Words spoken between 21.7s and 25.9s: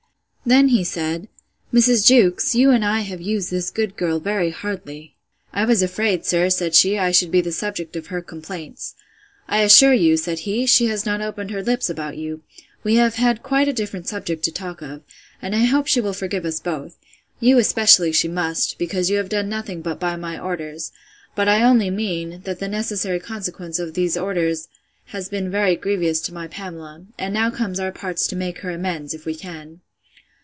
mean, that the necessary consequence of those orders has been very